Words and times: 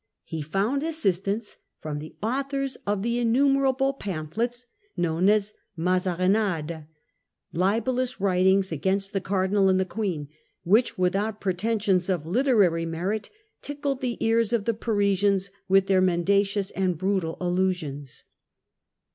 He 0.23 0.41
found 0.41 0.81
assistance 0.81 1.57
from 1.79 1.99
the 1.99 2.15
authors 2.23 2.75
of 2.87 3.03
the 3.03 3.19
innumerable 3.19 3.93
pamphlets 3.93 4.65
known 4.97 5.29
as' 5.29 5.53
Mazarinades,' 5.77 6.87
libellous 7.53 8.15
The 8.15 8.23
* 8.23 8.23
Ma 8.23 8.27
writings 8.27 8.71
against 8.71 9.13
the 9.13 9.21
Cardinal 9.21 9.69
and 9.69 9.79
the 9.79 9.85
Queen, 9.85 10.21
zarinadcs' 10.21 10.31
which, 10.73 10.97
without 10.97 11.39
pretensions 11.39 12.07
to 12.07 12.17
literary 12.17 12.87
merit, 12.87 13.29
tickled 13.61 14.01
the 14.01 14.17
ears 14.25 14.51
of 14.51 14.65
the 14.65 14.73
Parisians 14.73 15.51
with 15.69 15.85
their 15.85 16.01
mendacious 16.01 16.71
and 16.71 16.97
brutal 16.97 17.37
allusions. 17.39 18.23